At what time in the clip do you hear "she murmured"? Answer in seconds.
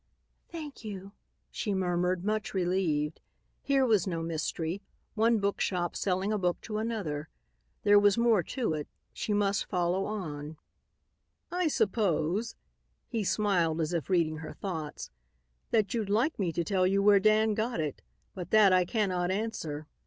1.51-2.25